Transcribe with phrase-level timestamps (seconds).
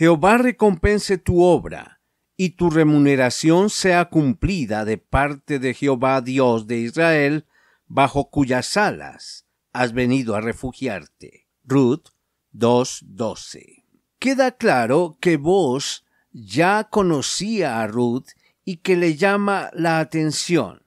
[0.00, 2.00] Jehová recompense tu obra,
[2.34, 7.44] y tu remuneración sea cumplida de parte de Jehová Dios de Israel,
[7.86, 9.44] bajo cuyas alas
[9.74, 11.48] has venido a refugiarte.
[11.64, 12.06] Ruth
[12.54, 13.84] 2.12.
[14.18, 18.28] Queda claro que vos ya conocía a Ruth
[18.64, 20.82] y que le llama la atención.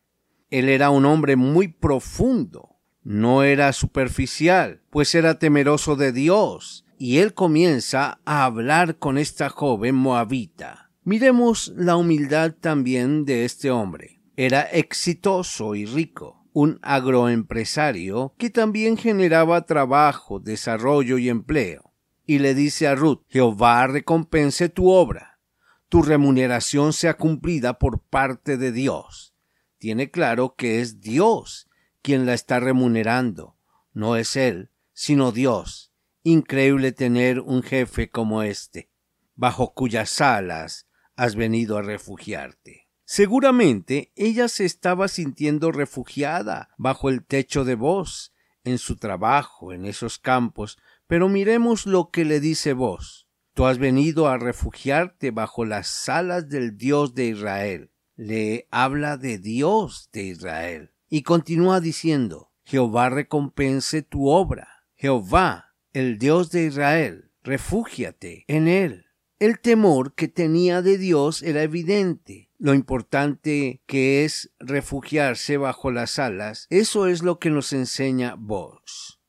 [0.50, 7.18] Él era un hombre muy profundo, no era superficial, pues era temeroso de Dios y
[7.18, 10.90] él comienza a hablar con esta joven moabita.
[11.04, 14.22] Miremos la humildad también de este hombre.
[14.38, 21.94] Era exitoso y rico, un agroempresario que también generaba trabajo, desarrollo y empleo.
[22.26, 25.42] Y le dice a Ruth, Jehová recompense tu obra,
[25.90, 29.36] tu remuneración sea cumplida por parte de Dios.
[29.78, 31.68] Tiene claro que es Dios
[32.02, 33.58] quien la está remunerando,
[33.92, 35.93] no es él, sino Dios
[36.24, 38.90] Increíble tener un jefe como este,
[39.36, 42.88] bajo cuyas alas has venido a refugiarte.
[43.04, 49.86] Seguramente ella se estaba sintiendo refugiada bajo el techo de vos, en su trabajo, en
[49.86, 53.28] esos campos, pero miremos lo que le dice vos.
[53.54, 57.92] Tú has venido a refugiarte bajo las alas del Dios de Israel.
[58.16, 60.94] Le habla de Dios de Israel.
[61.10, 64.86] Y continúa diciendo, Jehová recompense tu obra.
[64.96, 69.06] Jehová el Dios de Israel, refúgiate en él.
[69.40, 72.50] El temor que tenía de Dios era evidente.
[72.58, 79.22] Lo importante que es refugiarse bajo las alas, eso es lo que nos enseña vos.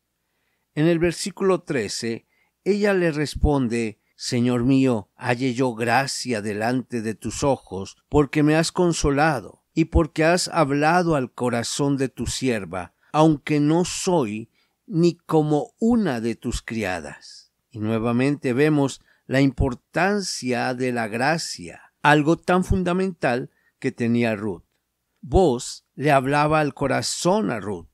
[0.74, 2.26] En el versículo 13,
[2.64, 8.72] ella le responde, Señor mío, halle yo gracia delante de tus ojos, porque me has
[8.72, 14.50] consolado, y porque has hablado al corazón de tu sierva, aunque no soy
[14.86, 17.52] ni como una de tus criadas.
[17.70, 24.64] Y nuevamente vemos la importancia de la gracia, algo tan fundamental que tenía Ruth.
[25.20, 27.88] Vos le hablaba al corazón a Ruth.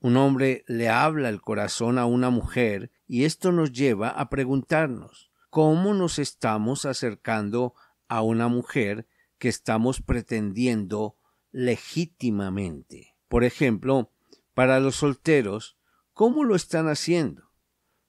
[0.00, 5.30] Un hombre le habla al corazón a una mujer y esto nos lleva a preguntarnos
[5.50, 7.74] cómo nos estamos acercando
[8.08, 9.06] a una mujer
[9.38, 11.16] que estamos pretendiendo
[11.50, 13.16] legítimamente.
[13.28, 14.12] Por ejemplo,
[14.54, 15.75] para los solteros,
[16.16, 17.52] ¿Cómo lo están haciendo?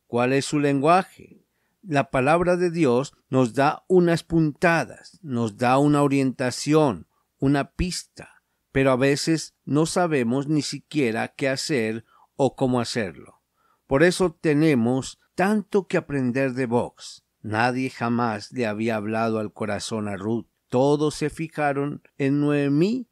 [0.06, 1.46] ¿Cuál es su lenguaje?
[1.82, 8.42] La palabra de Dios nos da unas puntadas, nos da una orientación, una pista,
[8.72, 12.06] pero a veces no sabemos ni siquiera qué hacer
[12.38, 13.42] o cómo hacerlo.
[13.88, 17.26] Por eso tenemos tanto que aprender de Vox.
[17.42, 20.48] Nadie jamás le había hablado al corazón a Ruth.
[20.70, 23.10] Todos se fijaron en Noemí.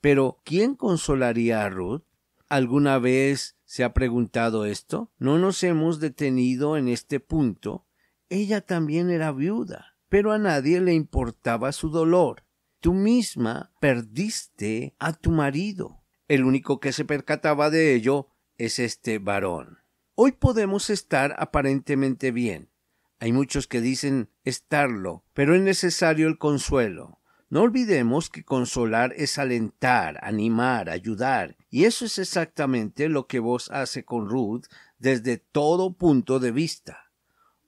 [0.00, 2.04] Pero ¿quién consolaría a Ruth?
[2.48, 5.12] ¿Alguna vez ¿Se ha preguntado esto?
[5.18, 7.86] No nos hemos detenido en este punto.
[8.30, 12.46] Ella también era viuda, pero a nadie le importaba su dolor.
[12.80, 16.02] Tú misma perdiste a tu marido.
[16.28, 19.80] El único que se percataba de ello es este varón.
[20.14, 22.70] Hoy podemos estar aparentemente bien.
[23.20, 27.20] Hay muchos que dicen estarlo, pero es necesario el consuelo.
[27.50, 33.70] No olvidemos que consolar es alentar, animar, ayudar, y eso es exactamente lo que vos
[33.70, 34.64] hace con Ruth
[34.98, 37.08] desde todo punto de vista.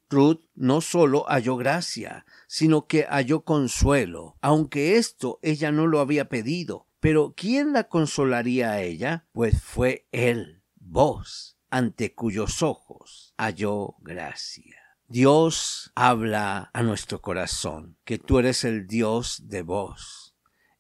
[0.08, 6.28] Ruth no solo halló gracia, sino que halló consuelo, aunque esto ella no lo había
[6.28, 6.88] pedido.
[6.98, 9.26] Pero ¿quién la consolaría a ella?
[9.32, 14.76] Pues fue él, vos, ante cuyos ojos halló gracia.
[15.06, 20.36] Dios habla a nuestro corazón que tú eres el Dios de vos,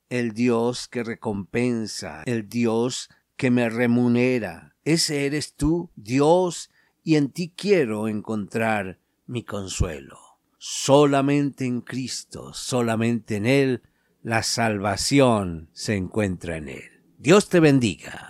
[0.08, 3.08] el Dios que recompensa, el Dios
[3.40, 4.76] que me remunera.
[4.84, 6.68] Ese eres tú, Dios,
[7.02, 10.18] y en ti quiero encontrar mi consuelo.
[10.58, 13.82] Solamente en Cristo, solamente en Él,
[14.22, 16.82] la salvación se encuentra en Él.
[17.16, 18.29] Dios te bendiga.